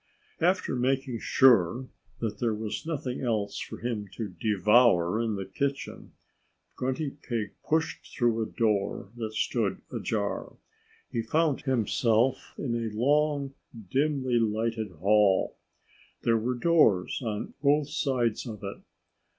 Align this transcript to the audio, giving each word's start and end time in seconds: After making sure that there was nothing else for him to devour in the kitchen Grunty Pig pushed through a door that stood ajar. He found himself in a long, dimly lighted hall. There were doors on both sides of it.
After 0.39 0.75
making 0.75 1.19
sure 1.19 1.87
that 2.21 2.39
there 2.39 2.55
was 2.55 2.87
nothing 2.87 3.21
else 3.23 3.59
for 3.59 3.77
him 3.77 4.07
to 4.13 4.29
devour 4.39 5.21
in 5.21 5.35
the 5.35 5.45
kitchen 5.45 6.13
Grunty 6.75 7.11
Pig 7.11 7.51
pushed 7.63 8.17
through 8.17 8.41
a 8.41 8.47
door 8.47 9.11
that 9.17 9.33
stood 9.35 9.83
ajar. 9.93 10.55
He 11.11 11.21
found 11.21 11.61
himself 11.61 12.55
in 12.57 12.73
a 12.73 12.89
long, 12.97 13.53
dimly 13.91 14.39
lighted 14.39 14.89
hall. 14.89 15.57
There 16.23 16.35
were 16.35 16.55
doors 16.55 17.21
on 17.23 17.53
both 17.61 17.89
sides 17.89 18.47
of 18.47 18.63
it. 18.63 18.81